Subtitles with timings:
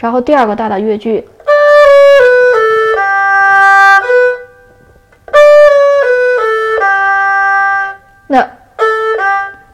[0.00, 1.28] 然后第二个大的乐句，
[8.26, 8.48] 那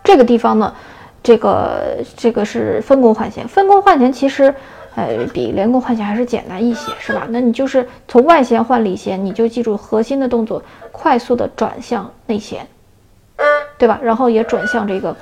[0.03, 0.75] 这个地方呢，
[1.23, 3.47] 这个这个是分弓换弦。
[3.47, 4.53] 分弓换弦其实，
[4.97, 7.29] 呃，比连弓换弦还是简单一些，是吧？
[7.31, 12.67] 那你就是从外弦换里弦，你就记住核心的动作，快速的转向内弦，
[13.79, 14.01] 对吧？
[14.03, 15.15] 然后也转向这个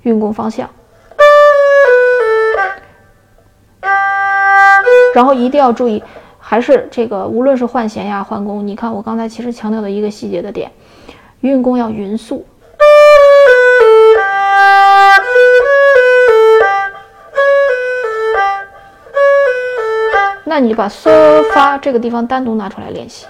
[0.00, 0.66] 运弓方向。
[5.14, 6.02] 然后一定要注意，
[6.38, 10.70] 还是这个，无论是换弦呀、换弓，你看我刚才其实强调的一个细节的点，
[11.40, 12.46] 运弓要匀速。
[20.44, 21.10] 那你把嗦
[21.52, 23.26] 发这个地方单独拿出来练习。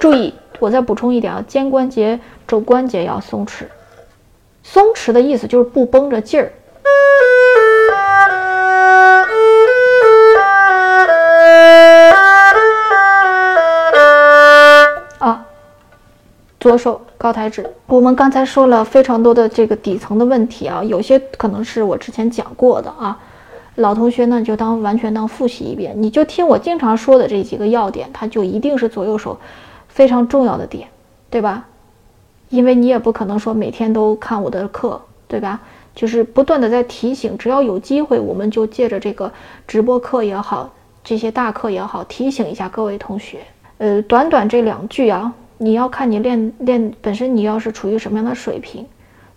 [0.00, 3.64] 注意，我再补充一点啊，肩关节、肘关节要松弛。
[4.64, 6.52] 松弛的意思就是不绷着劲儿。
[16.62, 23.18] 左手高抬指，我们刚才说了非常多的这个底层的问题啊，有些可能是我之前讲过的啊，
[23.74, 29.36] 老同学呢就当完全当复习一遍，你就听我经常说的这几个要点，它就一定是左右手
[29.88, 30.86] 非常重要的点，
[31.28, 31.66] 对吧？
[32.48, 35.60] 因为你也不可能说每天都看我的课，对吧？
[35.96, 39.32] 就是不断的在提醒，只要有机会，我们就借着这个
[39.66, 43.40] 直播课也好，这些大课也好，提醒一下各位同学。
[43.78, 45.32] 呃，短短这两句啊。
[45.62, 48.84] 你要看你练练本身，你要是处于什么样的水平，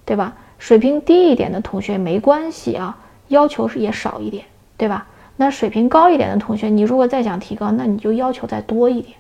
[0.06, 0.36] 对吧？
[0.58, 2.98] 水平低一点的同学没关系啊，
[3.28, 4.44] 要求是也少一点，
[4.76, 5.06] 对吧？
[5.38, 9.16] 那水平高一点的同学，你如果再想提高，那你就要求再多一点。